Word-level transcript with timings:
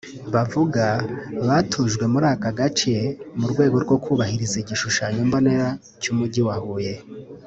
Bavuga 0.33 0.85
batujwe 1.47 2.03
muri 2.13 2.25
aka 2.33 2.51
gace 2.59 2.95
mu 3.39 3.45
rwego 3.51 3.75
rwo 3.83 3.97
kubahiriza 4.03 4.55
igishushanyo 4.63 5.21
mbonera 5.29 5.67
cy’umugi 6.01 6.41
wa 6.47 6.57
Huye 6.63 6.95